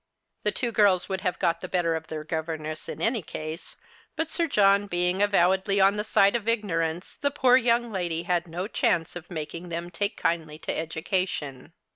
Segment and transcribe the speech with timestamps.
[0.41, 3.75] The two girls would have got the better of their governess in any case;
[4.15, 8.47] but Sir John being avowedly on the side of ignorance, the poor young la<ly had
[8.47, 11.73] no chance of making them take kindly to education.